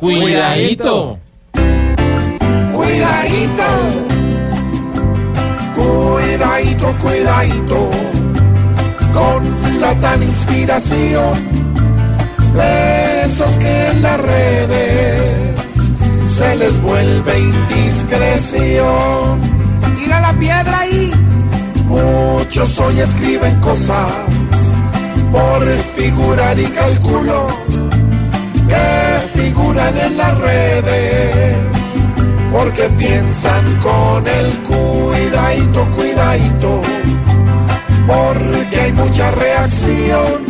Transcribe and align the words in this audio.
Cuidadito. 0.00 1.18
Cuidadito. 2.72 3.64
Cuidadito, 5.76 6.94
cuidadito. 7.02 7.90
Con 9.12 9.44
la 9.78 9.94
tal 9.96 10.22
inspiración 10.22 11.34
de 12.54 13.24
esos 13.26 13.52
que 13.58 13.90
en 13.90 14.02
las 14.02 14.20
redes 14.20 15.20
se 16.26 16.56
les 16.56 16.80
vuelve 16.80 17.38
indiscreción. 17.38 19.38
Tira 19.98 20.20
la 20.20 20.32
piedra 20.32 20.78
ahí. 20.78 21.12
Muchos 21.84 22.80
hoy 22.80 23.00
escriben 23.00 23.60
cosas 23.60 24.14
por 25.30 25.68
figurar 25.94 26.58
y 26.58 26.64
calculo 26.68 27.48
redes 30.82 31.56
porque 32.52 32.82
piensan 32.98 33.76
con 33.78 34.26
el 34.26 34.58
cuidadito, 34.62 35.86
cuidadito, 35.96 36.82
porque 38.06 38.80
hay 38.80 38.92
mucha 38.92 39.30
reacción 39.30 40.44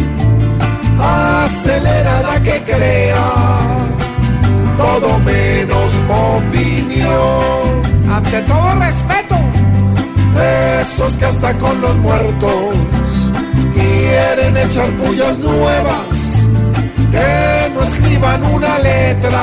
acelerada 0.98 2.42
que 2.42 2.62
crea 2.62 3.80
todo 4.76 5.18
menos 5.20 5.90
opinión. 6.08 7.82
Ante 8.10 8.40
todo 8.42 8.74
respeto. 8.78 9.36
Esos 10.80 11.16
que 11.16 11.24
hasta 11.26 11.52
con 11.58 11.80
los 11.80 11.96
muertos 11.96 12.74
quieren 13.74 14.56
echar 14.56 14.90
pullas 14.92 15.38
nuevas, 15.38 16.06
que 17.10 17.72
no 17.74 17.82
escriban 17.82 18.42
una 18.44 18.78
letra, 18.78 19.42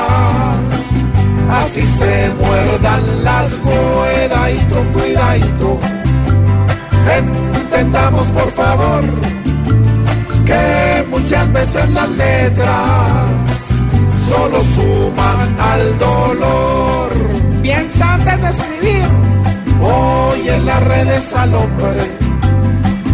así 1.68 1.82
se 1.82 2.32
muerdan 2.42 3.24
las 3.24 3.48
cuidadito, 3.56 4.78
cuidadito. 4.94 5.80
Entendamos 7.18 8.26
por 8.28 8.52
favor 8.52 9.04
que 10.46 11.06
muchas 11.10 11.52
veces 11.52 11.90
las 11.92 12.10
letras 12.10 13.58
solo 14.30 14.60
suman 14.76 15.60
al 15.60 15.98
dolor. 15.98 17.10
Piensa 17.62 18.14
antes 18.14 18.42
de 18.42 18.48
escribir. 18.48 19.08
Hoy 19.82 20.50
en 20.50 20.66
las 20.66 20.84
redes 20.84 21.34
al 21.34 21.54
hombre 21.54 22.02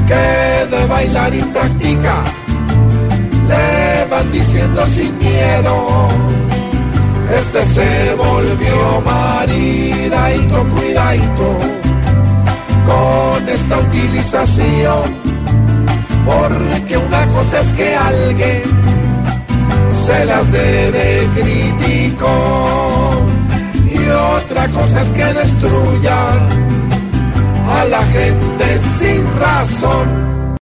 que 0.08 0.76
de 0.76 0.86
bailar 0.88 1.34
y 1.34 1.42
practica 1.42 2.16
le 3.48 4.06
van 4.12 4.32
diciendo 4.32 4.86
sin 4.96 5.18
miedo. 5.18 6.33
Cuidadito 10.70 11.48
con 12.86 13.50
esta 13.50 13.80
utilización. 13.80 15.04
Porque 16.26 16.98
una 16.98 17.28
cosa 17.28 17.62
es 17.62 17.74
que 17.74 17.96
alguien 17.96 18.64
se 20.06 20.26
las 20.26 20.52
dé 20.52 20.92
de 20.92 21.30
crítico 21.36 22.28
y 23.92 24.10
otra 24.10 24.68
cosa 24.70 25.02
es 25.02 25.12
que 25.12 25.26
destruya 25.26 26.18
a 27.80 27.86
la 27.86 28.04
gente 28.04 28.80
sin 29.00 29.26
razón 29.40 30.43